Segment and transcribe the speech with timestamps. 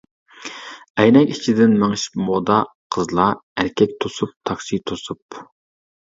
[1.01, 2.55] ئەينەك ئىچىدىن مېڭىشىپ مودا
[2.95, 5.39] قىزلار ئەركەك توسۇپ تاكسى توسۇپ.